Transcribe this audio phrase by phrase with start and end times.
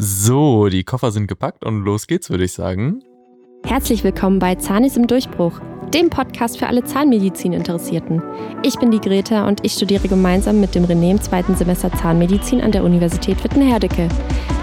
[0.00, 3.02] So, die Koffer sind gepackt und los geht's, würde ich sagen.
[3.66, 5.60] Herzlich willkommen bei Zanis im Durchbruch,
[5.92, 8.22] dem Podcast für alle Zahnmedizin-Interessierten.
[8.62, 12.60] Ich bin die Greta und ich studiere gemeinsam mit dem René im zweiten Semester Zahnmedizin
[12.60, 14.08] an der Universität Witten-Herdecke.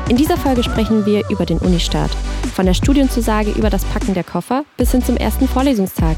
[0.08, 2.12] In dieser Folge sprechen wir über den Unistart.
[2.54, 6.16] Von der Studienzusage über das Packen der Koffer bis hin zum ersten Vorlesungstag.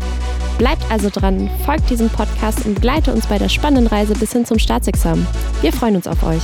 [0.60, 4.46] Bleibt also dran, folgt diesem Podcast und begleite uns bei der spannenden Reise bis hin
[4.46, 5.26] zum Staatsexamen.
[5.62, 6.44] Wir freuen uns auf euch.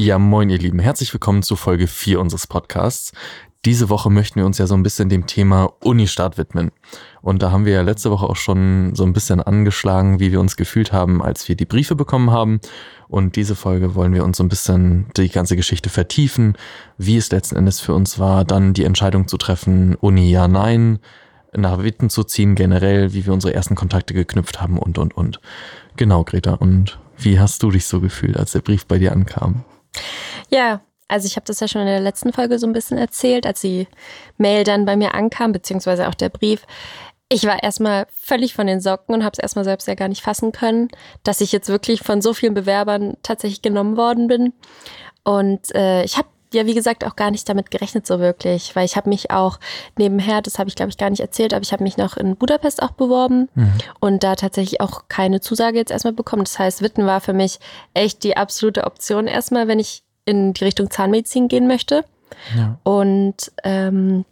[0.00, 3.10] Ja, moin ihr Lieben, herzlich willkommen zu Folge 4 unseres Podcasts.
[3.64, 6.70] Diese Woche möchten wir uns ja so ein bisschen dem Thema Unistart widmen.
[7.20, 10.38] Und da haben wir ja letzte Woche auch schon so ein bisschen angeschlagen, wie wir
[10.38, 12.60] uns gefühlt haben, als wir die Briefe bekommen haben.
[13.08, 16.56] Und diese Folge wollen wir uns so ein bisschen die ganze Geschichte vertiefen,
[16.96, 21.00] wie es letzten Endes für uns war, dann die Entscheidung zu treffen, Uni ja, nein,
[21.52, 25.40] nach Witten zu ziehen generell, wie wir unsere ersten Kontakte geknüpft haben und, und, und.
[25.96, 26.54] Genau, Greta.
[26.54, 29.64] Und wie hast du dich so gefühlt, als der Brief bei dir ankam?
[30.50, 33.46] Ja, also ich habe das ja schon in der letzten Folge so ein bisschen erzählt,
[33.46, 33.88] als die
[34.36, 36.64] Mail dann bei mir ankam, beziehungsweise auch der Brief.
[37.30, 40.22] Ich war erstmal völlig von den Socken und habe es erstmal selbst ja gar nicht
[40.22, 40.88] fassen können,
[41.24, 44.52] dass ich jetzt wirklich von so vielen Bewerbern tatsächlich genommen worden bin.
[45.24, 48.84] Und äh, ich habe ja, wie gesagt, auch gar nicht damit gerechnet so wirklich, weil
[48.84, 49.58] ich habe mich auch
[49.96, 52.36] nebenher, das habe ich glaube ich gar nicht erzählt, aber ich habe mich noch in
[52.36, 53.72] Budapest auch beworben mhm.
[54.00, 56.44] und da tatsächlich auch keine Zusage jetzt erstmal bekommen.
[56.44, 57.58] Das heißt, Witten war für mich
[57.94, 62.04] echt die absolute Option erstmal, wenn ich in die Richtung Zahnmedizin gehen möchte.
[62.56, 62.78] Ja.
[62.82, 64.24] Und ähm,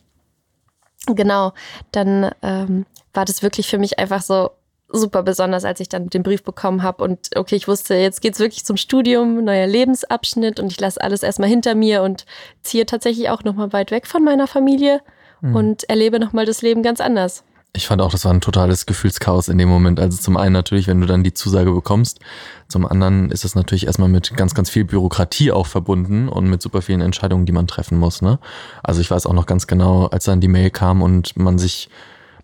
[1.06, 1.52] genau,
[1.92, 4.50] dann ähm, war das wirklich für mich einfach so
[4.88, 8.38] super besonders, als ich dann den Brief bekommen habe und okay, ich wusste, jetzt geht's
[8.38, 12.24] wirklich zum Studium, neuer Lebensabschnitt und ich lasse alles erstmal hinter mir und
[12.62, 15.00] ziehe tatsächlich auch nochmal weit weg von meiner Familie
[15.40, 15.56] mhm.
[15.56, 17.42] und erlebe nochmal das Leben ganz anders.
[17.76, 20.00] Ich fand auch, das war ein totales Gefühlschaos in dem Moment.
[20.00, 22.20] Also zum einen natürlich, wenn du dann die Zusage bekommst.
[22.68, 26.62] Zum anderen ist es natürlich erstmal mit ganz, ganz viel Bürokratie auch verbunden und mit
[26.62, 28.22] super vielen Entscheidungen, die man treffen muss.
[28.22, 28.38] Ne?
[28.82, 31.90] Also ich weiß auch noch ganz genau, als dann die Mail kam und man sich,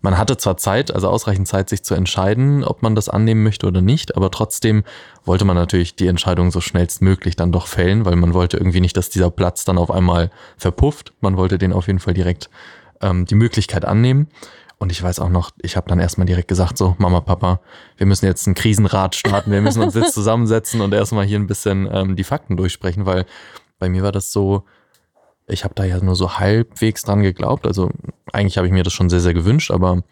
[0.03, 3.65] man hatte zwar Zeit, also ausreichend Zeit, sich zu entscheiden, ob man das annehmen möchte
[3.65, 4.83] oder nicht, aber trotzdem
[5.23, 8.97] wollte man natürlich die Entscheidung so schnellstmöglich dann doch fällen, weil man wollte irgendwie nicht,
[8.97, 11.13] dass dieser Platz dann auf einmal verpufft.
[11.21, 12.49] Man wollte den auf jeden Fall direkt
[13.01, 14.27] ähm, die Möglichkeit annehmen.
[14.77, 17.61] Und ich weiß auch noch, ich habe dann erstmal direkt gesagt, so, Mama, Papa,
[17.95, 21.47] wir müssen jetzt einen Krisenrat starten, wir müssen uns jetzt zusammensetzen und erstmal hier ein
[21.47, 23.25] bisschen ähm, die Fakten durchsprechen, weil
[23.79, 24.65] bei mir war das so,
[25.47, 27.67] ich habe da ja nur so halbwegs dran geglaubt.
[27.67, 27.89] Also
[28.31, 30.03] eigentlich habe ich mir das schon sehr, sehr gewünscht, aber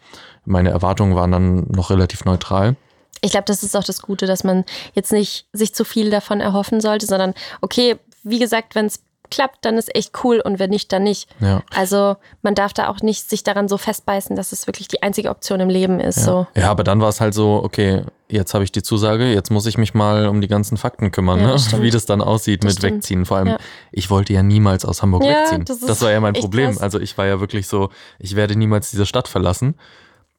[0.44, 2.76] meine Erwartungen waren dann noch relativ neutral.
[3.20, 6.40] Ich glaube, das ist auch das Gute, dass man jetzt nicht sich zu viel davon
[6.40, 10.70] erhoffen sollte, sondern okay, wie gesagt, wenn es klappt, dann ist echt cool und wenn
[10.70, 11.28] nicht, dann nicht.
[11.40, 11.62] Ja.
[11.74, 15.30] Also man darf da auch nicht sich daran so festbeißen, dass es wirklich die einzige
[15.30, 16.18] Option im Leben ist.
[16.18, 16.46] Ja, so.
[16.54, 19.66] ja aber dann war es halt so, okay, jetzt habe ich die Zusage, jetzt muss
[19.66, 21.82] ich mich mal um die ganzen Fakten kümmern, ja, das ne?
[21.82, 22.94] wie das dann aussieht das mit stimmt.
[22.96, 23.24] Wegziehen.
[23.26, 23.56] Vor allem,
[23.90, 25.64] ich wollte ja niemals aus Hamburg wegziehen.
[25.64, 26.72] Das, das, war ja mein Problem.
[26.72, 26.82] Krass.
[26.82, 29.74] Also ich war ja wirklich so, ich werde niemals diese Stadt verlassen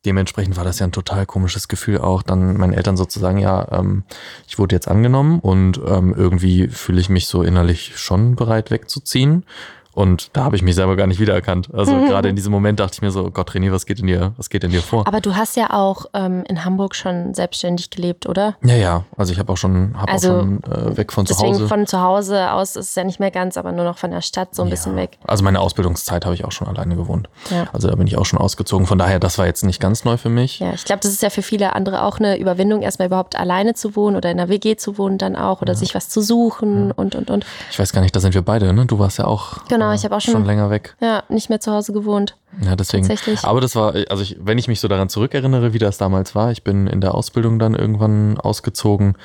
[0.06, 4.04] dementsprechend war das ja ein total komisches Gefühl auch, dann meinen Eltern sozusagen, ja, ähm,
[4.48, 9.46] ich wurde jetzt angenommen und ähm, irgendwie fühle ich mich so innerlich schon bereit wegzuziehen.
[9.94, 11.70] Und da habe ich mich selber gar nicht wiedererkannt.
[11.74, 12.08] Also mhm.
[12.08, 14.50] gerade in diesem Moment dachte ich mir so, Gott, René, was geht in dir, was
[14.50, 15.08] geht in dir vor?
[15.08, 18.56] Aber du hast ja auch ähm, in Hamburg schon selbstständig gelebt, oder?
[18.64, 19.04] Ja, ja.
[19.18, 21.46] Also ich habe auch schon, hab also, auch schon äh, weg von zu Hause.
[21.46, 24.12] Deswegen von zu Hause aus ist es ja nicht mehr ganz, aber nur noch von
[24.12, 24.72] der Stadt so ein ja.
[24.72, 25.18] bisschen weg.
[25.26, 27.30] Also meine Ausbildungszeit habe ich auch schon alleine gewohnt.
[27.52, 27.68] Ja.
[27.72, 28.88] Also da bin ich auch schon ausgezogen.
[28.88, 30.60] Von daher, das war jetzt nicht ganz neu für mich.
[30.60, 33.74] Ja, ich glaube, das ist ja für viele andere auch eine Überwindung, erstmal überhaupt alleine
[33.74, 35.80] zu wohnen oder in einer WG zu wohnen dann auch oder ja.
[35.80, 37.46] sich was zu suchen und, und, und.
[37.70, 38.86] Ich weiß gar nicht, da sind wir beide, ne?
[38.86, 39.66] Du warst ja auch.
[39.68, 40.96] Genau, ich habe auch schon, schon länger weg.
[41.02, 42.38] Ja, nicht mehr zu Hause gewohnt.
[42.62, 43.08] Ja, deswegen.
[43.08, 43.44] Tatsächlich.
[43.44, 46.52] Aber das war, also ich, wenn ich mich so daran zurückerinnere, wie das damals war,
[46.52, 49.18] ich bin in der Ausbildung dann irgendwann ausgezogen.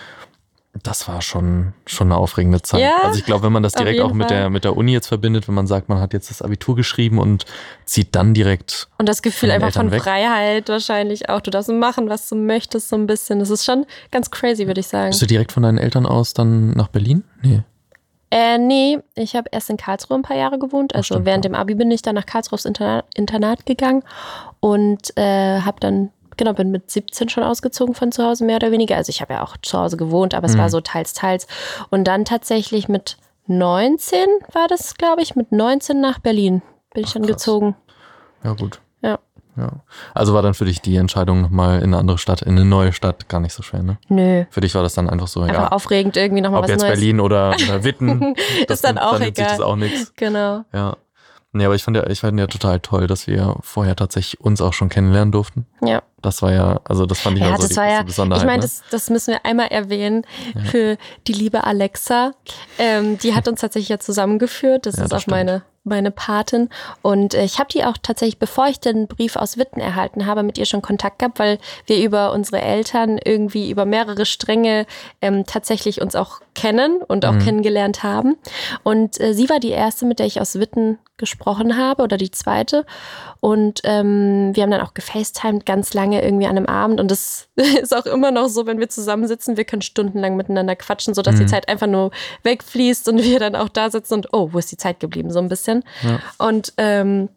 [0.83, 2.81] Das war schon, schon eine aufregende Zeit.
[2.81, 5.09] Ja, also ich glaube, wenn man das direkt auch mit der, mit der Uni jetzt
[5.09, 7.47] verbindet, wenn man sagt, man hat jetzt das Abitur geschrieben und
[7.85, 8.89] zieht dann direkt.
[8.99, 10.03] Und das Gefühl einfach von weg.
[10.03, 11.41] Freiheit wahrscheinlich auch.
[11.41, 13.41] Du darfst machen, was du möchtest, so ein bisschen.
[13.41, 15.11] Das ist schon ganz crazy, würde ich sagen.
[15.11, 17.25] Bist du direkt von deinen Eltern aus dann nach Berlin?
[17.43, 17.63] Nee.
[18.31, 20.95] Äh, nee, ich habe erst in Karlsruhe ein paar Jahre gewohnt.
[20.95, 21.51] Also stimmt, während ja.
[21.51, 24.03] dem Abi bin ich dann nach Karlsruhe aufs Internat, Internat gegangen
[24.61, 28.71] und äh, habe dann, genau, bin mit 17 schon ausgezogen von zu Hause, mehr oder
[28.71, 28.97] weniger.
[28.97, 30.59] Also ich habe ja auch zu Hause gewohnt, aber es mhm.
[30.59, 31.47] war so teils, teils.
[31.91, 33.17] Und dann tatsächlich mit
[33.47, 37.37] 19 war das, glaube ich, mit 19 nach Berlin bin ich Ach, dann krass.
[37.37, 37.77] gezogen.
[38.45, 38.81] Ja, gut.
[39.59, 39.65] Ja.
[39.65, 39.73] Ja.
[40.15, 42.93] Also war dann für dich die Entscheidung nochmal in eine andere Stadt, in eine neue
[42.93, 43.99] Stadt gar nicht so schwer, ne?
[44.09, 44.45] Nö.
[44.51, 45.69] Für dich war das dann einfach so, einfach ja.
[45.69, 46.93] aufregend irgendwie nochmal was jetzt Neues.
[46.95, 47.53] Berlin oder,
[47.83, 48.35] Witten.
[48.69, 49.49] ist dann auch dann egal.
[49.49, 50.13] Sich das auch nichts.
[50.17, 50.65] Genau.
[50.73, 50.97] Ja.
[51.53, 54.61] Nee, aber ich fand ja, ich fand ja total toll, dass wir vorher tatsächlich uns
[54.61, 55.67] auch schon kennenlernen durften.
[55.83, 56.03] Ja.
[56.21, 58.43] Das war ja, also das fand ich Ja, auch so das die war ja, Besonderheit.
[58.43, 58.63] ich meine, ne?
[58.63, 60.25] das, das müssen wir einmal erwähnen
[60.71, 62.33] für die liebe Alexa.
[62.79, 64.85] Ähm, die hat uns tatsächlich ja zusammengeführt.
[64.87, 66.69] Das Ja, ist das auch meine, meine Patin.
[67.03, 70.43] Und äh, ich habe die auch tatsächlich, bevor ich den Brief aus Witten erhalten habe,
[70.43, 74.87] mit ihr schon Kontakt gehabt, weil wir über unsere Eltern irgendwie über mehrere Stränge
[75.21, 77.31] ähm, tatsächlich uns auch kennen und Mhm.
[77.31, 78.37] auch kennengelernt haben.
[78.83, 82.31] Und äh, sie war die erste, mit der ich aus Witten gesprochen habe oder die
[82.31, 82.87] zweite.
[83.41, 87.01] Und ähm, wir haben dann auch gefacetimed ganz lange irgendwie an einem Abend.
[87.01, 91.15] Und das ist auch immer noch so, wenn wir zusammensitzen, wir können stundenlang miteinander quatschen,
[91.15, 91.41] sodass Mhm.
[91.41, 92.11] die Zeit einfach nur
[92.45, 95.31] wegfließt und wir dann auch da sitzen und oh, wo ist die Zeit geblieben?
[95.31, 95.78] So ein bisschen.
[96.03, 96.21] Ja.
[96.39, 97.29] Und ähm,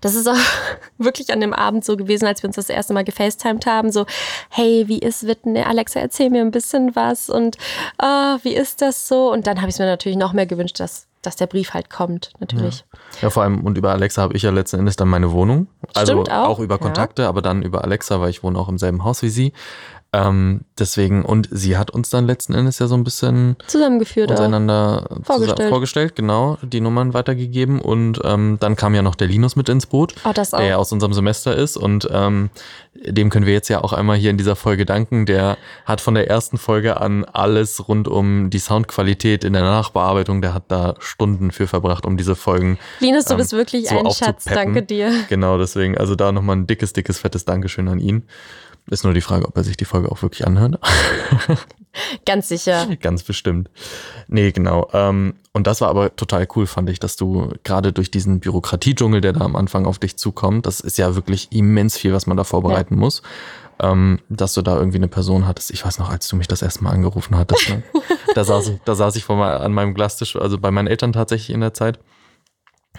[0.00, 0.36] das ist auch
[0.98, 3.92] wirklich an dem Abend so gewesen, als wir uns das erste Mal gefacetimed haben.
[3.92, 4.06] So,
[4.50, 5.56] hey, wie ist Witten?
[5.56, 7.56] Alexa, erzähl mir ein bisschen was und
[7.98, 9.32] ah, wie ist das so?
[9.32, 11.90] Und dann habe ich es mir natürlich noch mehr gewünscht, dass, dass der Brief halt
[11.90, 12.84] kommt, natürlich.
[13.22, 15.68] Ja, vor allem, und über Alexa habe ich ja letzten Endes dann meine Wohnung.
[15.94, 16.80] Also Stimmt auch, auch über ja.
[16.80, 19.52] Kontakte, aber dann über Alexa, weil ich wohne auch im selben Haus wie sie.
[20.16, 24.36] Ähm, deswegen, und sie hat uns dann letzten Endes ja so ein bisschen Zusammengeführt auch.
[24.36, 25.58] untereinander Vorgestellt.
[25.58, 27.80] zusa- vorgestellt, genau, die Nummern weitergegeben.
[27.80, 30.92] Und ähm, dann kam ja noch der Linus mit ins Boot, Oh, der ja aus
[30.92, 31.76] unserem Semester ist.
[31.76, 32.50] Und ähm,
[32.94, 35.26] dem können wir jetzt ja auch einmal hier in dieser Folge danken.
[35.26, 40.42] Der hat von der ersten Folge an alles rund um die Soundqualität in der Nachbearbeitung,
[40.42, 43.98] der hat da Stunden für verbracht, um diese Folgen Linus, du ähm, bist wirklich so
[43.98, 44.44] ein Schatz.
[44.44, 45.10] Danke dir.
[45.28, 48.24] Genau, deswegen, also da nochmal ein dickes, dickes, fettes Dankeschön an ihn.
[48.90, 50.78] Ist nur die Frage, ob er sich die Folge auch wirklich anhört.
[52.26, 52.86] Ganz sicher.
[53.00, 53.70] Ganz bestimmt.
[54.28, 54.88] Nee, genau.
[54.92, 59.20] Ähm, und das war aber total cool, fand ich, dass du gerade durch diesen Bürokratiedschungel,
[59.20, 62.36] der da am Anfang auf dich zukommt, das ist ja wirklich immens viel, was man
[62.36, 63.22] da vorbereiten muss,
[63.80, 65.70] ähm, dass du da irgendwie eine Person hattest.
[65.70, 67.82] Ich weiß noch, als du mich das erste Mal angerufen hattest, ne?
[68.34, 71.12] da, saß ich, da saß ich vor mal an meinem Glastisch, also bei meinen Eltern
[71.12, 71.98] tatsächlich in der Zeit.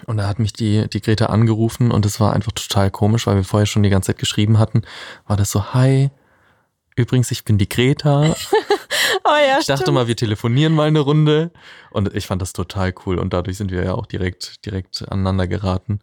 [0.04, 3.36] Und da hat mich die, die Greta angerufen und es war einfach total komisch, weil
[3.36, 4.82] wir vorher schon die ganze Zeit geschrieben hatten.
[5.26, 6.10] War das so, hi,
[6.96, 8.34] übrigens, ich bin die Greta.
[9.28, 9.94] Oh ja, Ich dachte stimmt.
[9.96, 11.50] mal, wir telefonieren mal eine Runde.
[11.90, 13.18] Und ich fand das total cool.
[13.18, 16.00] Und dadurch sind wir ja auch direkt, direkt aneinander geraten.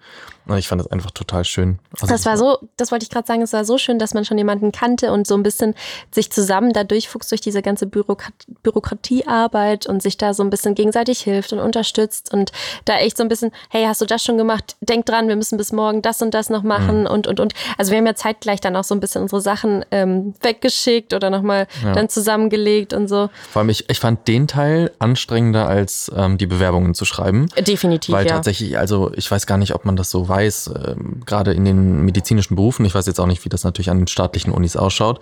[0.48, 1.78] Und ich fand das einfach total schön.
[2.02, 4.26] Also Das war so, das wollte ich gerade sagen, es war so schön, dass man
[4.26, 5.76] schon jemanden kannte und so ein bisschen
[6.12, 8.34] sich zusammen da durchfuchst durch diese ganze Bürokrat
[8.64, 12.52] Bürokratiearbeit und sich da so ein bisschen gegenseitig hilft und unterstützt und
[12.86, 14.76] da echt so ein bisschen, hey, hast du das schon gemacht?
[14.82, 17.08] Denk dran, wir müssen bis morgen das und das noch machen Mhm.
[17.08, 17.54] und und und.
[17.78, 21.30] Also wir haben ja zeitgleich dann auch so ein bisschen unsere Sachen ähm, weggeschickt oder
[21.30, 21.94] nochmal Ja.
[21.94, 23.13] dann zusammengelegt und so.
[23.52, 27.48] Vor allem, ich, ich fand den Teil anstrengender als ähm, die Bewerbungen zu schreiben.
[27.58, 28.36] Definitiv, Weil ja.
[28.36, 32.04] tatsächlich, also ich weiß gar nicht, ob man das so weiß, ähm, gerade in den
[32.04, 35.20] medizinischen Berufen, ich weiß jetzt auch nicht, wie das natürlich an den staatlichen Unis ausschaut,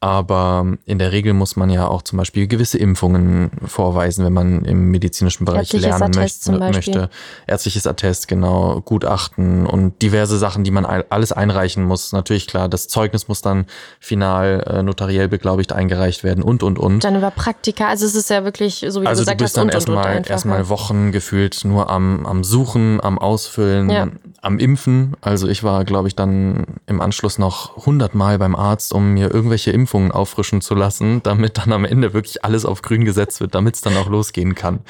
[0.00, 4.64] aber in der Regel muss man ja auch zum Beispiel gewisse Impfungen vorweisen, wenn man
[4.64, 7.10] im medizinischen Bereich Ärztliches lernen möchte, möchte.
[7.48, 12.12] Ärztliches Attest, genau, Gutachten und diverse Sachen, die man all- alles einreichen muss.
[12.12, 13.66] Natürlich klar, das Zeugnis muss dann
[13.98, 17.02] final äh, notariell beglaubigt eingereicht werden und, und, und.
[17.02, 19.56] Dann über Praktika, also es ist ja wirklich, so wie Also du gesagt bist hast,
[19.56, 20.68] dann und, und, und erstmal einfach, erstmal ja.
[20.68, 24.06] Wochen gefühlt nur am, am Suchen, am Ausfüllen, Ja.
[24.42, 25.14] am Impfen.
[25.20, 29.72] Also ich war, glaube ich, dann im Anschluss noch hundertmal beim Arzt, um mir irgendwelche
[29.72, 33.76] Impfungen auffrischen zu lassen, damit dann am Ende wirklich alles auf grün gesetzt wird, damit
[33.76, 34.80] es dann auch losgehen kann.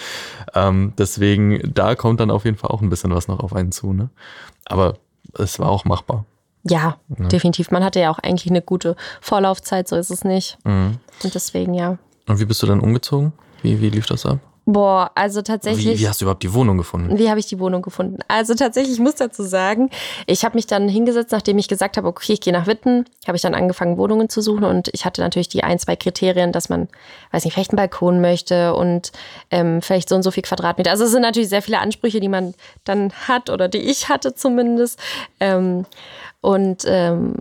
[0.54, 3.72] Ähm, deswegen, da kommt dann auf jeden Fall auch ein bisschen was noch auf einen
[3.72, 3.92] zu.
[3.92, 4.10] Ne?
[4.64, 4.98] Aber
[5.34, 6.24] es war auch machbar.
[6.64, 7.70] Ja, definitiv.
[7.70, 10.58] Man hatte ja auch eigentlich eine gute Vorlaufzeit, so ist es nicht.
[10.64, 10.98] Mhm.
[11.22, 11.98] Und deswegen, ja.
[12.26, 13.32] Und wie bist du dann umgezogen?
[13.62, 14.38] Wie, wie lief das ab?
[14.70, 15.98] Boah, also tatsächlich.
[15.98, 17.18] Wie, wie hast du überhaupt die Wohnung gefunden?
[17.18, 18.18] Wie habe ich die Wohnung gefunden?
[18.28, 19.88] Also tatsächlich, ich muss dazu sagen,
[20.26, 23.34] ich habe mich dann hingesetzt, nachdem ich gesagt habe, okay, ich gehe nach Witten, habe
[23.34, 26.68] ich dann angefangen, Wohnungen zu suchen und ich hatte natürlich die ein, zwei Kriterien, dass
[26.68, 26.88] man,
[27.32, 29.10] weiß nicht, vielleicht einen Balkon möchte und
[29.50, 30.90] ähm, vielleicht so und so viel Quadratmeter.
[30.90, 32.52] Also es sind natürlich sehr viele Ansprüche, die man
[32.84, 35.00] dann hat oder die ich hatte zumindest.
[35.40, 35.86] Ähm,
[36.42, 37.36] und ähm,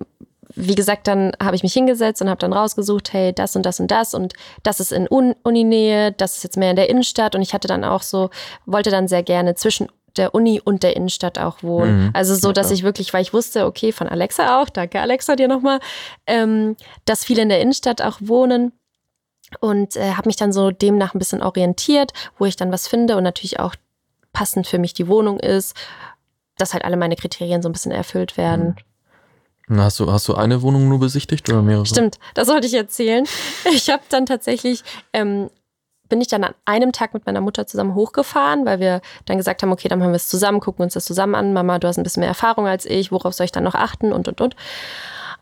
[0.58, 3.80] wie gesagt, dann habe ich mich hingesetzt und habe dann rausgesucht, hey, das und das
[3.80, 4.34] und das und
[4.64, 7.68] das ist in Un Uninähe, das ist jetzt mehr in der Innenstadt und ich hatte
[7.68, 8.32] dann auch so,
[8.66, 12.06] wollte dann sehr gerne zwischen der Uni und der Innenstadt auch wohnen.
[12.06, 12.10] Mhm.
[12.14, 15.48] Also so, dass ich wirklich, weil ich wusste, okay, von Alexa auch, danke Alexa dir
[15.48, 15.80] nochmal,
[16.26, 18.72] ähm, dass viele in der Innenstadt auch wohnen
[19.60, 23.16] und äh, habe mich dann so demnach ein bisschen orientiert, wo ich dann was finde
[23.16, 23.76] und natürlich auch
[24.34, 25.76] passend für mich die Wohnung ist,
[26.58, 28.76] dass halt alle meine Kriterien so ein bisschen erfüllt werden.
[29.70, 31.86] Na, Hast du, hast du eine Wohnung nur besichtigt oder mehrere?
[31.86, 33.26] Stimmt, das wollte ich erzählen.
[33.72, 34.84] Ich habe dann tatsächlich,
[35.14, 35.50] ähm,
[36.08, 39.62] bin ich dann an einem Tag mit meiner Mutter zusammen hochgefahren, weil wir dann gesagt
[39.62, 41.52] haben, okay, dann machen wir es zusammen, gucken uns das zusammen an.
[41.52, 44.14] Mama, du hast ein bisschen mehr Erfahrung als ich, worauf soll ich dann noch achten
[44.14, 44.56] und, und, und.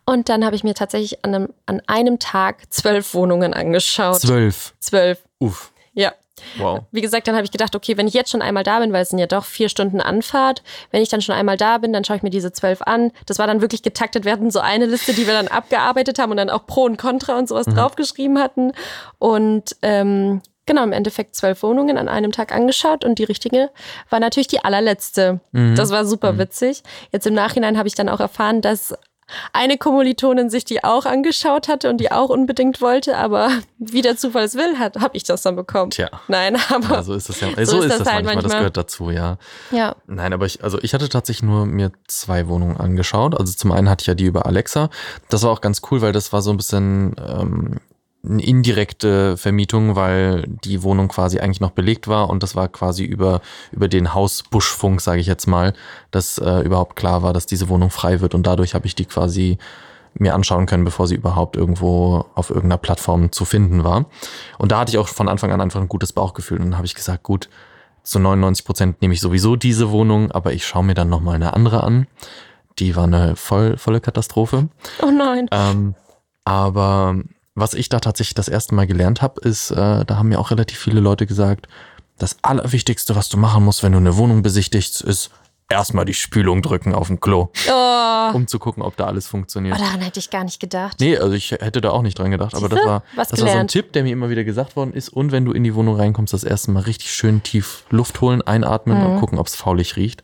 [0.06, 4.22] Und dann habe ich mir tatsächlich an einem, an einem Tag zwölf Wohnungen angeschaut.
[4.22, 4.74] Zwölf.
[4.80, 5.24] Zwölf.
[5.40, 5.72] Uff.
[5.94, 6.14] Ja,
[6.58, 6.82] Wow.
[6.92, 9.04] Wie gesagt, dann habe ich gedacht, okay, wenn ich jetzt schon einmal da bin, weil
[9.04, 12.04] es sind ja doch vier Stunden Anfahrt, wenn ich dann schon einmal da bin, dann
[12.04, 13.12] schaue ich mir diese zwölf an.
[13.26, 14.26] Das war dann wirklich getaktet.
[14.26, 16.98] Wir hatten so eine Liste, die wir dann abgearbeitet haben und dann auch Pro und
[16.98, 17.76] Contra und sowas mhm.
[17.76, 18.74] draufgeschrieben hatten.
[19.18, 23.70] Und ähm, genau, im Endeffekt zwölf Wohnungen an einem Tag angeschaut und die richtige
[24.10, 25.40] war natürlich die allerletzte.
[25.52, 25.76] Mhm.
[25.76, 26.40] Das war super mhm.
[26.40, 26.84] witzig.
[27.12, 28.96] Jetzt im Nachhinein habe ich dann auch erfahren, dass
[29.54, 34.18] eine Kommilitonin sich die auch angeschaut hatte und die auch unbedingt wollte, aber wie der
[34.18, 35.92] Zufall es will, hat, habe ich das dann bekommen.
[35.92, 36.10] Tja.
[36.28, 37.50] Nein, aber ja, so ist das ja.
[37.58, 39.38] So, so ist, das, das halt manchmal, manchmal, das gehört dazu, ja.
[39.72, 39.96] Ja.
[40.08, 43.40] Nein, aber ich, also ich hatte tatsächlich nur mir zwei Wohnungen angeschaut.
[43.40, 44.90] Also zum einen hatte ich ja die über Alexa.
[45.30, 47.80] Das war auch ganz cool, weil das war so ein bisschen ähm,
[48.28, 53.04] eine indirekte Vermietung, weil die Wohnung quasi eigentlich noch belegt war und das war quasi
[53.04, 53.42] über,
[53.72, 55.74] über den Hausbuschfunk, sage ich jetzt mal,
[56.12, 59.06] dass äh, überhaupt klar war, dass diese Wohnung frei wird und dadurch habe ich die
[59.06, 59.58] quasi
[60.18, 64.06] mir anschauen können, bevor sie überhaupt irgendwo auf irgendeiner Plattform zu finden war.
[64.58, 66.86] Und da hatte ich auch von Anfang an einfach ein gutes Bauchgefühl und dann habe
[66.86, 67.50] ich gesagt, gut,
[68.04, 71.54] zu 99 Prozent nehme ich sowieso diese Wohnung, aber ich schaue mir dann nochmal eine
[71.54, 72.08] andere an.
[72.80, 74.70] Die war eine voll, volle Katastrophe.
[75.02, 75.48] Oh nein.
[75.52, 75.96] Ähm,
[76.44, 77.16] aber
[77.56, 80.52] was ich da tatsächlich das erste Mal gelernt habe, ist, äh, da haben mir auch
[80.52, 81.68] relativ viele Leute gesagt,
[82.18, 85.32] das Allerwichtigste, was du machen musst, wenn du eine Wohnung besichtigst, ist
[85.70, 87.50] erstmal die Spülung drücken auf dem Klo.
[87.70, 88.32] Oh.
[88.34, 89.78] Um zu gucken, ob da alles funktioniert.
[89.78, 91.00] Oh, daran hätte ich gar nicht gedacht.
[91.00, 92.56] Nee, also ich hätte da auch nicht dran gedacht.
[92.56, 94.94] Aber das war, was das war so ein Tipp, der mir immer wieder gesagt worden
[94.94, 95.10] ist.
[95.10, 98.42] Und wenn du in die Wohnung reinkommst, das erste Mal richtig schön tief Luft holen,
[98.42, 99.06] einatmen mhm.
[99.06, 100.24] und gucken, ob es faulig riecht.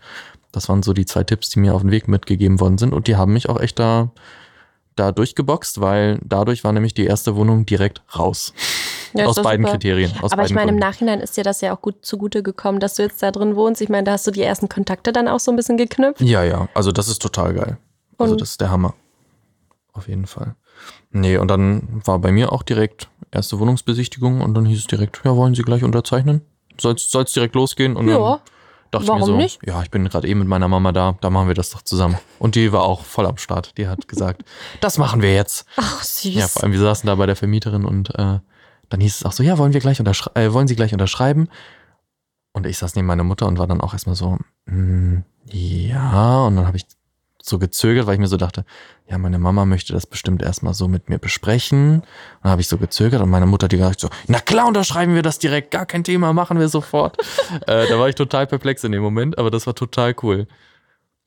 [0.51, 2.93] Das waren so die zwei Tipps, die mir auf den Weg mitgegeben worden sind.
[2.93, 4.11] Und die haben mich auch echt da
[4.95, 8.53] da durchgeboxt, weil dadurch war nämlich die erste Wohnung direkt raus.
[9.13, 9.73] Ja, aus beiden super.
[9.73, 10.11] Kriterien.
[10.21, 12.95] Aus Aber ich meine, im Nachhinein ist dir das ja auch gut zugute gekommen, dass
[12.95, 13.81] du jetzt da drin wohnst.
[13.81, 16.21] Ich meine, da hast du die ersten Kontakte dann auch so ein bisschen geknüpft.
[16.21, 16.69] Ja, ja.
[16.73, 17.77] Also das ist total geil.
[18.17, 18.93] Also das ist der Hammer.
[19.93, 20.55] Auf jeden Fall.
[21.11, 25.21] Nee, und dann war bei mir auch direkt erste Wohnungsbesichtigung und dann hieß es direkt,
[25.25, 26.41] ja, wollen Sie gleich unterzeichnen?
[26.79, 27.95] Soll es direkt losgehen?
[27.97, 28.17] Und ja.
[28.17, 28.39] Dann
[28.91, 29.59] dachte Warum ich mir so, nicht?
[29.65, 32.17] ja, ich bin gerade eben mit meiner Mama da, da machen wir das doch zusammen.
[32.39, 33.77] Und die war auch voll am Start.
[33.77, 34.43] Die hat gesagt,
[34.81, 35.65] das machen wir jetzt.
[35.77, 36.33] Ach, süß.
[36.33, 38.39] Ja, vor allem wir saßen da bei der Vermieterin und äh,
[38.89, 41.47] dann hieß es auch so, ja, wollen wir gleich unterschreiben, äh, wollen Sie gleich unterschreiben?
[42.53, 46.57] Und ich saß neben meiner Mutter und war dann auch erstmal so, mm, ja, und
[46.57, 46.85] dann habe ich
[47.45, 48.65] so gezögert, weil ich mir so dachte,
[49.07, 51.95] ja, meine Mama möchte das bestimmt erstmal so mit mir besprechen.
[51.95, 52.05] Und
[52.43, 55.21] dann habe ich so gezögert und meine Mutter hat gesagt so, na klar, unterschreiben wir
[55.21, 57.17] das direkt, gar kein Thema, machen wir sofort.
[57.67, 60.47] äh, da war ich total perplex in dem Moment, aber das war total cool.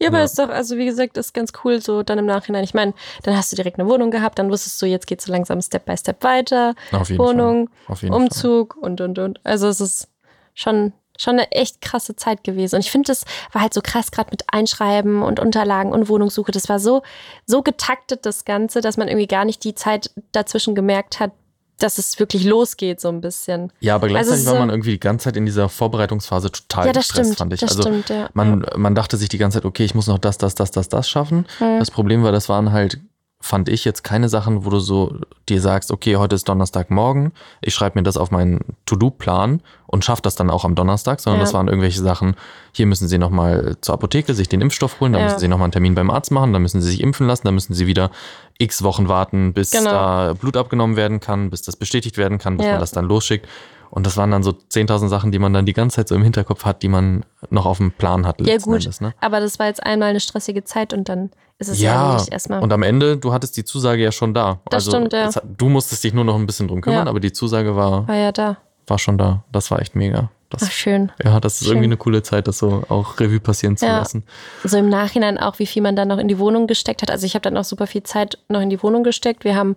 [0.00, 0.25] Ja, aber ja.
[0.25, 2.64] ist doch, also wie gesagt, ist ganz cool so dann im Nachhinein.
[2.64, 5.30] Ich meine, dann hast du direkt eine Wohnung gehabt, dann wusstest du, jetzt geht so
[5.30, 6.75] langsam Step by Step weiter.
[6.92, 7.92] Auf jeden Wohnung, Fall.
[7.92, 8.83] Auf jeden Umzug Fall.
[8.83, 9.40] und und und.
[9.44, 10.09] Also es ist
[10.54, 12.76] schon schon eine echt krasse Zeit gewesen.
[12.76, 16.52] Und ich finde, das war halt so krass, gerade mit Einschreiben und Unterlagen und Wohnungssuche.
[16.52, 17.02] Das war so,
[17.47, 21.33] so getaktet, das Ganze, dass man irgendwie gar nicht die Zeit dazwischen gemerkt hat,
[21.78, 23.73] dass es wirklich losgeht, so ein bisschen.
[23.80, 26.92] Ja, aber gleichzeitig also war man irgendwie die ganze Zeit in dieser Vorbereitungsphase total ja,
[26.92, 27.61] das gestresst, stimmt, fand ich.
[27.61, 28.30] Das also stimmt, ja.
[28.33, 30.88] man, man dachte sich die ganze Zeit, okay, ich muss noch das, das, das, das,
[30.88, 31.47] das schaffen.
[31.59, 31.80] Hm.
[31.80, 32.99] Das Problem war, das waren halt
[33.44, 35.18] fand ich jetzt keine Sachen, wo du so
[35.50, 40.22] dir sagst, okay, heute ist Donnerstagmorgen, ich schreibe mir das auf meinen To-Do-Plan und schaffe
[40.22, 41.44] das dann auch am Donnerstag, sondern ja.
[41.44, 42.36] das waren irgendwelche Sachen,
[42.72, 45.26] hier müssen sie nochmal zur Apotheke sich den Impfstoff holen, dann ja.
[45.26, 47.52] müssen sie nochmal einen Termin beim Arzt machen, dann müssen sie sich impfen lassen, dann
[47.52, 48.10] müssen sie wieder
[48.56, 49.90] x Wochen warten, bis genau.
[49.90, 52.72] da Blut abgenommen werden kann, bis das bestätigt werden kann, bis ja.
[52.72, 53.46] man das dann losschickt.
[53.90, 56.22] Und das waren dann so 10.000 Sachen, die man dann die ganze Zeit so im
[56.22, 58.40] Hinterkopf hat, die man noch auf dem Plan hat.
[58.40, 58.80] Ja, gut.
[58.80, 59.14] Endes, ne?
[59.20, 62.62] Aber das war jetzt einmal eine stressige Zeit und dann ist es ja, ja erstmal.
[62.62, 64.61] Und am Ende, du hattest die Zusage ja schon da.
[64.70, 65.26] Das also, stimmt, ja.
[65.26, 67.11] Das, du musstest dich nur noch ein bisschen drum kümmern, Ja.
[67.11, 68.56] aber die Zusage war, War ja da.
[68.87, 69.44] war schon da.
[69.52, 70.30] Das war echt mega.
[70.50, 71.11] Das, Ach, schön.
[71.25, 71.68] ja, das ist schön.
[71.73, 73.99] irgendwie eine coole Zeit, das so auch Revue passieren zu Ja.
[73.99, 74.23] lassen.
[74.62, 77.11] So im Nachhinein auch, wie viel man dann noch in die Wohnung gesteckt hat.
[77.11, 79.42] Also ich habe dann auch super viel Zeit noch in die Wohnung gesteckt.
[79.44, 79.75] Wir haben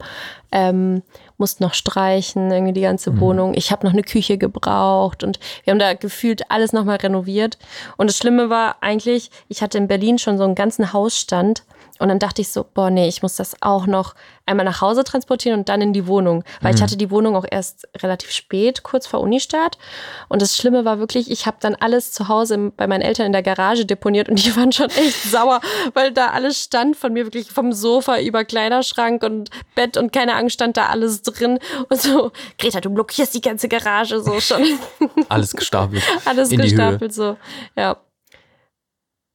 [0.51, 1.01] ähm,
[1.38, 3.20] mussten noch streichen, irgendwie die ganze Mhm.
[3.20, 3.53] Wohnung.
[3.56, 7.58] Ich habe noch eine Küche gebraucht und wir haben da gefühlt alles nochmal renoviert.
[7.98, 11.63] Und das Schlimme war eigentlich, ich hatte in Berlin schon so einen ganzen Hausstand.
[11.99, 15.03] Und dann dachte ich so, boah, nee, ich muss das auch noch einmal nach Hause
[15.03, 16.43] transportieren und dann in die Wohnung.
[16.61, 16.83] Weil ich Mhm.
[16.85, 19.77] hatte die Wohnung auch erst relativ spät, kurz vor Unistart.
[20.29, 23.31] Und das Schlimme war wirklich, ich habe dann alles zu Hause bei meinen Eltern in
[23.33, 25.59] der Garage deponiert und die waren schon echt sauer,
[25.93, 30.35] weil da alles stand von mir wirklich vom Sofa über Kleiderschrank und Bett und keine
[30.35, 31.59] Ahnung, stand da alles drin.
[31.89, 34.63] Und so, Greta, du blockierst die ganze Garage so schon.
[35.29, 36.03] Alles gestapelt.
[36.25, 37.37] alles In die gestapelt so.
[37.75, 37.97] Ja.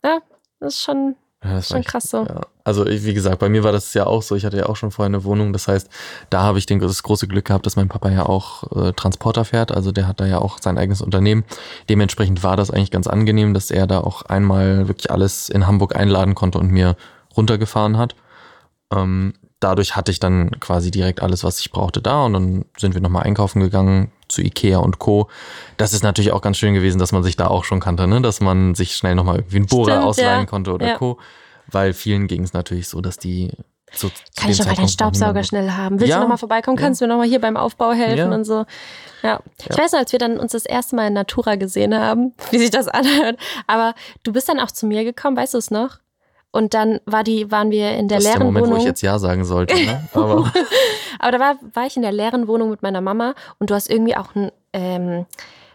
[0.05, 0.21] Ja,
[0.61, 2.19] das ist schon, Ja, das schon echt- krass so.
[2.25, 2.43] Ja.
[2.65, 4.37] Also ich, wie gesagt, bei mir war das ja auch so.
[4.37, 5.53] Ich hatte ja auch schon vorher eine Wohnung.
[5.53, 5.89] Das heißt,
[6.31, 9.45] da habe ich den, das große Glück gehabt, dass mein Papa ja auch äh, Transporter
[9.45, 9.73] fährt.
[9.73, 11.43] Also der hat da ja auch sein eigenes Unternehmen.
[11.89, 15.97] Dementsprechend war das eigentlich ganz angenehm, dass er da auch einmal wirklich alles in Hamburg
[15.97, 16.97] einladen konnte und mir
[17.37, 18.15] runtergefahren hat.
[18.95, 22.25] Ähm, dadurch hatte ich dann quasi direkt alles, was ich brauchte, da.
[22.25, 25.29] Und dann sind wir nochmal einkaufen gegangen zu Ikea und Co.
[25.77, 28.21] Das ist natürlich auch ganz schön gewesen, dass man sich da auch schon kannte, ne?
[28.21, 30.47] dass man sich schnell nochmal irgendwie einen Bohrer Stimmt, ausleihen ja.
[30.47, 30.97] konnte oder Ja.
[30.99, 31.19] Co.
[31.69, 33.51] Weil vielen ging es natürlich so, dass die
[33.95, 36.01] so Kann ich noch mal deinen Staubsauger schnell haben?
[36.01, 36.17] Willst Ja.
[36.17, 36.77] du noch mal vorbeikommen?
[36.79, 38.35] Kannst du mir noch mal hier beim Aufbau helfen Ja.
[38.35, 38.65] und so?
[39.23, 39.41] Ja.
[39.71, 42.59] Ich weiß noch, als wir dann uns das erste Mal in Natura gesehen haben, wie
[42.59, 43.39] sich das anhört.
[43.67, 45.99] Aber du bist dann auch zu mir gekommen, weißt du es noch?
[46.53, 48.81] Und dann war die, waren wir in der Das ist der leeren Moment, wo Wohnung.
[48.83, 49.75] ich jetzt Ja sagen sollte.
[49.75, 50.07] Ne?
[50.15, 50.53] Aber
[51.19, 53.91] Aber da war, war ich in der leeren Wohnung mit meiner Mama und du hast
[53.91, 55.25] irgendwie auch ein, ähm,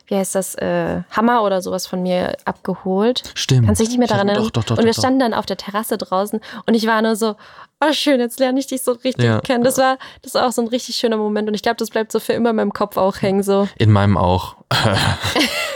[0.05, 3.23] wie heißt das, äh, Hammer oder sowas von mir abgeholt.
[3.35, 3.65] stimmt.
[3.65, 4.51] Kannst dich nicht mehr daran Doch, erinnern?
[4.53, 5.01] Doch, doch, und wir doch, doch.
[5.01, 7.35] standen dann auf der Terrasse draußen und ich war nur so,
[7.83, 9.39] oh schön, jetzt lerne ich dich so richtig Ja.
[9.41, 9.63] kennen.
[9.63, 12.11] Das war, das war auch so ein richtig schöner Moment und ich glaube, das bleibt
[12.11, 13.41] so für immer in meinem Kopf auch hängen.
[13.43, 13.67] So.
[13.77, 14.55] In meinem auch.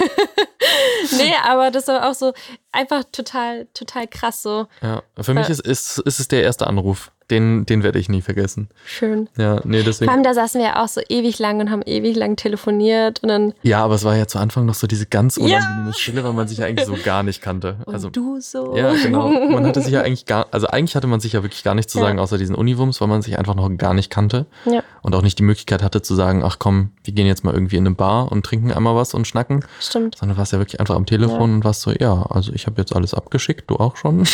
[1.17, 2.33] Nee, aber das war auch so
[2.71, 5.03] einfach total, total krass so Ja.
[5.19, 7.11] Für mich ist, ist, ist es der erste Anruf.
[7.31, 8.67] Den, den werde ich nie vergessen.
[8.85, 9.29] schön.
[9.38, 10.11] Ja, nee, Vor deswegen.
[10.11, 13.29] allem da saßen wir ja auch so ewig lang und haben ewig lang telefoniert und
[13.29, 15.43] dann Ja, aber es war ja zu Anfang noch so diese ganz Ja.
[15.45, 17.77] unangenehme Stille, weil man sich ja eigentlich so gar nicht kannte.
[17.85, 18.75] und Also du so.
[18.75, 19.29] Ja, genau.
[19.29, 21.93] Man hatte sich ja eigentlich gar, also eigentlich hatte man sich ja wirklich gar nichts
[21.93, 22.05] zu Ja.
[22.05, 25.21] sagen, außer diesen Univums, weil man sich einfach noch gar nicht kannte Ja, und auch
[25.21, 27.95] nicht die Möglichkeit hatte zu sagen, ach komm, wir gehen jetzt mal irgendwie in eine
[27.95, 30.17] Bar und trinken einmal was und schnacken, stimmt.
[30.17, 32.81] sondern du warst ja wirklich einfach am Telefon und warst so, ja, also ich habe
[32.81, 34.25] jetzt alles abgeschickt, du auch schon.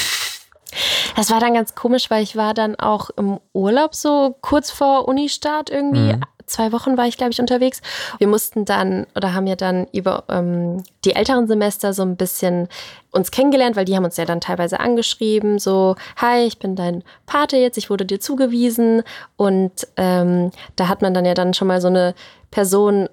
[1.15, 5.07] Das war dann ganz komisch, weil ich war dann auch im Urlaub so kurz vor
[5.07, 6.13] Unistart irgendwie.
[6.13, 6.21] Mhm.
[6.45, 7.81] Zwei Wochen war ich, glaube ich, unterwegs.
[8.19, 12.69] Wir mussten dann oder haben ja dann über ähm, die älteren Semester so ein bisschen
[13.11, 17.03] uns kennengelernt, weil die haben uns ja dann teilweise angeschrieben, so, hi, ich bin dein
[17.25, 19.03] Pate jetzt, ich wurde dir zugewiesen.
[19.35, 22.15] Und ähm, da hat man dann ja dann schon mal so eine
[22.49, 23.09] Person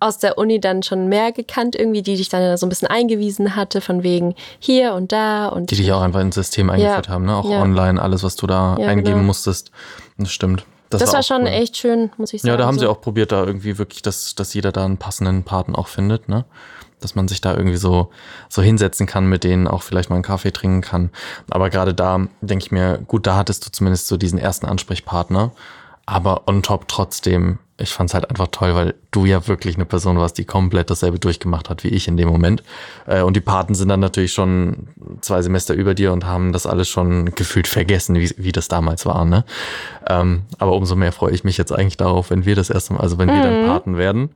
[0.00, 3.56] aus der Uni dann schon mehr gekannt, irgendwie, die dich dann so ein bisschen eingewiesen
[3.56, 7.24] hatte, von wegen hier und da und Die dich auch einfach ins System eingeführt haben,
[7.24, 7.36] ne?
[7.36, 7.60] Auch Ja.
[7.60, 9.26] online, alles, was du da Ja, eingeben genau.
[9.26, 9.70] musstest.
[10.16, 10.64] Das stimmt.
[10.90, 11.48] Das, war auch schon cool.
[11.48, 12.50] echt schön, muss ich sagen.
[12.52, 12.80] Ja, da haben so.
[12.80, 16.28] sie auch probiert, da irgendwie wirklich, dass, dass jeder da einen passenden Paten auch findet,
[16.28, 16.44] ne?
[17.00, 18.10] Dass man sich da irgendwie so,
[18.48, 21.10] so hinsetzen kann, mit denen auch vielleicht mal einen Kaffee trinken kann.
[21.50, 25.52] Aber gerade da denke ich mir, gut, da hattest du zumindest so diesen ersten Ansprechpartner.
[26.06, 30.18] Aber on top trotzdem, ich fand's halt einfach toll, weil du ja wirklich eine Person
[30.18, 32.62] warst, die komplett dasselbe durchgemacht hat wie ich in dem Moment.
[33.06, 34.88] Äh, Und die Paten sind dann natürlich schon
[35.20, 39.06] zwei Semester über dir und haben das alles schon gefühlt vergessen, wie, wie das damals
[39.06, 39.24] war.
[39.24, 39.44] Ne?
[40.08, 43.00] Ähm, aber umso mehr freue ich mich jetzt eigentlich darauf, wenn wir das erste Mal,
[43.00, 43.66] also wenn wir dann Mhm.
[43.66, 44.30] Paten werden,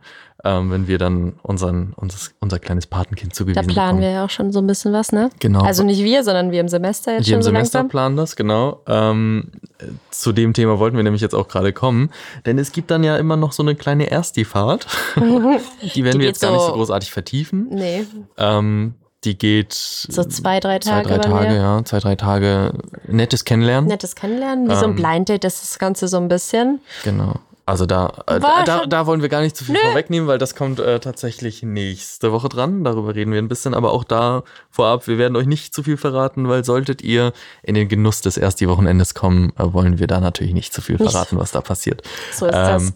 [0.44, 4.00] ähm, wenn wir dann unseren, unser, unser kleines Patenkind Da zugewiesen planen bekommen.
[4.02, 5.30] wir ja auch schon so ein bisschen was, ne?
[5.38, 5.62] Genau.
[5.62, 7.88] Also nicht wir, sondern wir im Semester jetzt Wir schon im so Semester langsam.
[7.90, 8.80] planen das, genau.
[8.88, 12.10] Ähm, äh, zu dem Thema wollten wir nämlich jetzt auch gerade kommen,
[12.44, 14.86] denn es gibt dann ja immer noch so eine kleine Ersti-Fahrt.
[15.16, 17.68] die werden Die wir jetzt gar nicht so großartig vertiefen.
[17.70, 21.08] Nee, Ähm, die geht so zwei, drei zwei, Tage.
[21.08, 22.72] drei bei Tage, ja, zwei, drei Tage
[23.06, 23.88] nettes Kennenlernen.
[23.88, 26.80] Nettes Kennenlernen, wie so ein Ähm, Blind Date, das ist das Ganze so ein bisschen.
[27.04, 27.36] Genau.
[27.64, 30.80] Also da, äh, da, da, wollen wir gar nicht zu viel vorwegnehmen, weil das kommt
[30.80, 32.82] äh, tatsächlich nächste Woche dran.
[32.82, 35.96] Darüber reden wir ein bisschen, aber auch da vorab, wir werden euch nicht zu viel
[35.96, 40.18] verraten, weil solltet ihr in den Genuss des ersten Wochenendes kommen, äh, wollen wir da
[40.18, 42.02] natürlich nicht zu viel verraten, was da passiert.
[42.32, 42.92] So ist das.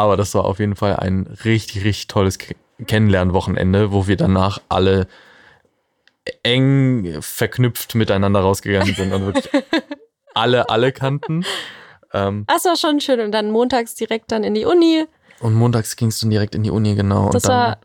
[0.00, 2.54] Aber das war auf jeden Fall ein richtig, richtig tolles Ke-
[2.86, 5.06] Kennenlernwochenende, wo wir danach alle
[6.42, 9.48] eng verknüpft miteinander rausgegangen sind und wirklich
[10.34, 11.44] alle, alle kannten.
[12.14, 13.20] Ähm, Das war schon schön.
[13.20, 15.04] Und dann montags direkt dann in die Uni.
[15.40, 17.30] und montags ging es dann direkt in die Uni, genau.
[17.30, 17.78] Das und dann, war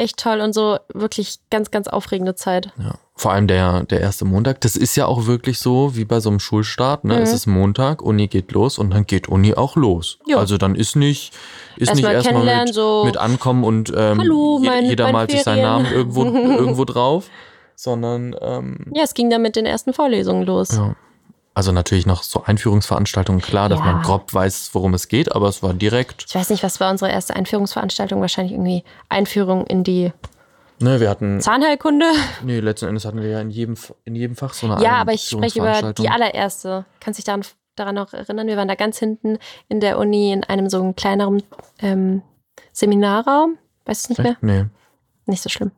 [0.00, 2.72] echt toll und so wirklich ganz, ganz aufregende Zeit.
[2.78, 4.60] ja, vor allem der, der erste Montag.
[4.62, 7.04] Das ist ja auch wirklich so wie bei so einem Schulstart.
[7.04, 7.16] Ne?
[7.16, 7.22] Mhm.
[7.22, 10.18] Es ist Montag, Uni geht los und dann geht Uni auch los.
[10.26, 10.38] Ja.
[10.38, 11.34] Also dann ist nicht,
[11.76, 15.12] ist Erst nicht mal erstmal mit, so, mit ankommen und ähm, Hallo, mein- jeder meine
[15.18, 15.82] malt sich seinen Ferien.
[15.82, 16.24] Namen irgendwo,
[16.58, 17.26] irgendwo drauf,
[17.76, 20.70] sondern ähm, Ja, es ging dann mit den ersten Vorlesungen los.
[20.76, 20.94] ja.
[21.60, 23.84] Also natürlich noch so Einführungsveranstaltungen, klar, dass Ja.
[23.84, 26.24] man grob weiß, worum es geht, aber es war direkt.
[26.26, 28.18] Ich weiß nicht, was war unsere erste Einführungsveranstaltung?
[28.22, 30.10] Wahrscheinlich irgendwie Einführung in die
[30.78, 32.06] Ne, wir hatten, Zahnheilkunde.
[32.44, 33.74] nee, letzten Endes hatten wir ja in jedem,
[34.06, 36.86] in jedem Fach so eine Ja, aber ich spreche über die allererste.
[36.98, 37.42] Kannst dich daran,
[37.76, 38.46] daran noch erinnern?
[38.46, 39.36] Wir waren da ganz hinten
[39.68, 41.42] in der Uni in einem so einem kleineren
[41.82, 42.22] ähm,
[42.72, 43.58] Seminarraum.
[43.84, 44.36] Weißt du es nicht mehr?
[44.40, 44.64] Nee.
[45.26, 45.72] Nicht so schlimm.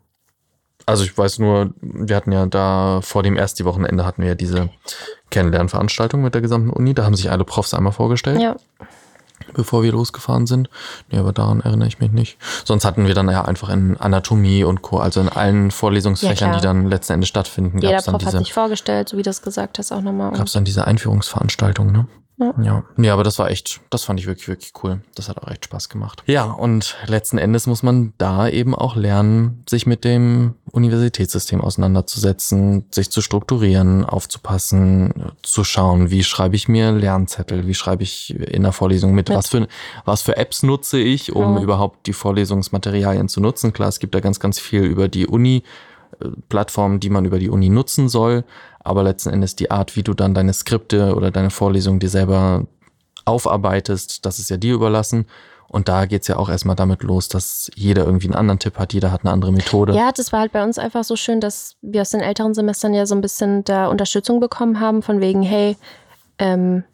[0.87, 4.35] Also ich weiß nur, wir hatten ja da vor dem ersten Wochenende hatten wir ja
[4.35, 4.69] diese
[5.31, 6.95] Kennenlernveranstaltung mit der gesamten Uni.
[6.95, 8.57] Da haben sich alle Profs einmal vorgestellt, Ja.
[9.55, 10.69] bevor wir losgefahren sind.
[11.11, 12.39] Nee, aber daran erinnere ich mich nicht.
[12.65, 16.57] Sonst hatten wir dann ja einfach in Anatomie und Co., also in allen Vorlesungsfächern, Ja,
[16.59, 19.23] die dann letzten Endes stattfinden, gab Jeder es Prof hat diese, sich vorgestellt, so wie
[19.23, 20.33] du es gesagt hast, auch nochmal.
[20.33, 22.07] gab's dann diese Einführungsveranstaltung, ne?
[22.63, 22.85] Ja.
[22.97, 23.13] ja.
[23.13, 25.01] aber das war echt, das fand ich wirklich, wirklich cool.
[25.15, 26.23] Das hat auch echt Spaß gemacht.
[26.27, 32.87] Ja, und letzten Endes muss man da eben auch lernen, sich mit dem Universitätssystem auseinanderzusetzen,
[32.91, 38.63] sich zu strukturieren, aufzupassen, zu schauen, wie schreibe ich mir Lernzettel, wie schreibe ich in
[38.63, 39.37] der Vorlesung mit, mit.
[39.37, 39.69] was für,
[40.05, 41.63] was für Apps nutze ich, um ja.
[41.63, 43.73] überhaupt die Vorlesungsmaterialien zu nutzen.
[43.73, 45.63] Klar, es gibt da ganz, ganz viel über die Uni,
[46.21, 48.45] äh, Plattformen, die man über die Uni nutzen soll
[48.85, 52.67] aber letzten Endes die Art, wie du dann deine Skripte oder deine Vorlesungen dir selber
[53.25, 55.27] aufarbeitest, das ist ja dir überlassen.
[55.69, 58.93] Und da geht's ja auch erstmal damit los, dass jeder irgendwie einen anderen Tipp hat,
[58.93, 59.95] jeder hat eine andere Methode.
[59.95, 62.93] Ja, das war halt bei uns einfach so schön, dass wir aus den älteren Semestern
[62.93, 65.79] ja so ein bisschen da Unterstützung bekommen haben, von wegen, hey,
[66.39, 66.85] ähm,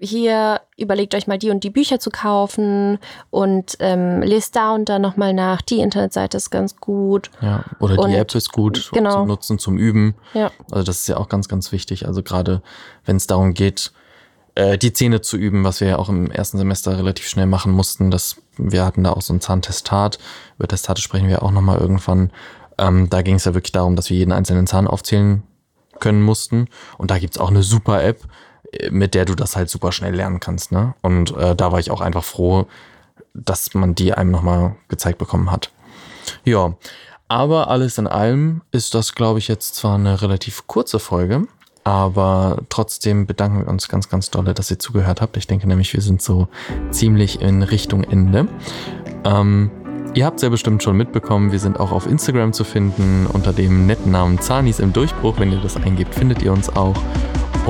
[0.00, 4.88] hier überlegt euch mal die und die Bücher zu kaufen und ähm, lest da und
[4.88, 5.60] da nochmal nach.
[5.60, 7.30] Die Internetseite ist ganz gut.
[7.42, 9.12] Ja, oder die und, App ist gut genau.
[9.12, 10.14] zum Nutzen, zum Üben.
[10.32, 10.50] Ja.
[10.70, 12.06] Also das ist ja auch ganz, ganz wichtig.
[12.06, 12.62] Also gerade
[13.04, 13.92] wenn es darum geht,
[14.54, 17.72] äh, die Zähne zu üben, was wir ja auch im ersten Semester relativ schnell machen
[17.72, 18.10] mussten.
[18.10, 20.18] dass wir hatten da auch so ein Zahntestat.
[20.58, 22.30] Über Testate sprechen wir auch nochmal irgendwann.
[22.78, 25.42] Ähm, da ging es ja wirklich darum, dass wir jeden einzelnen Zahn aufzählen
[25.98, 26.68] können mussten.
[26.96, 28.22] Und da gibt's auch eine super App,
[28.90, 30.72] mit der du das halt super schnell lernen kannst.
[30.72, 30.94] Ne?
[31.02, 32.66] Und äh, da war ich auch einfach froh,
[33.34, 35.70] dass man die einem nochmal gezeigt bekommen hat.
[36.44, 36.74] Ja,
[37.28, 41.46] aber alles in allem ist das, glaube ich, jetzt zwar eine relativ kurze Folge,
[41.84, 45.36] aber trotzdem bedanken wir uns ganz, ganz dolle, dass ihr zugehört habt.
[45.36, 46.48] Ich denke nämlich, wir sind so
[46.90, 48.48] ziemlich in Richtung Ende.
[49.24, 49.70] Ähm,
[50.14, 53.52] ihr habt es ja bestimmt schon mitbekommen, wir sind auch auf Instagram zu finden unter
[53.52, 55.38] dem netten Namen Zanis im Durchbruch.
[55.38, 56.96] Wenn ihr das eingebt, findet ihr uns auch.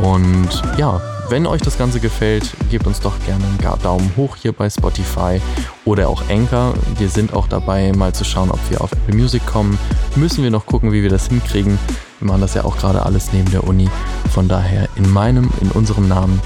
[0.02, 4.52] Und ja, wenn euch das Ganze gefällt, gebt uns doch gerne einen Daumen hoch hier
[4.52, 5.40] bei Spotify
[5.84, 6.74] oder auch Anchor.
[6.98, 9.78] Wir sind auch dabei, mal zu schauen, ob wir auf Apple Music kommen.
[10.16, 11.78] Müssen wir noch gucken, wie wir das hinkriegen.
[12.18, 13.88] Wir machen das ja auch gerade alles neben der Uni.
[14.32, 16.40] Von daher in meinem, in unserem Namen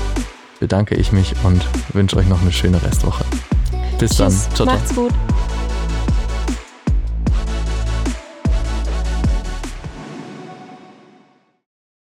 [0.59, 3.25] bedanke ich mich und wünsche euch noch eine schöne Restwoche.
[3.99, 4.31] Bis Tschüss, dann.
[4.55, 4.67] Ciao, ciao.
[4.67, 5.13] Macht's gut.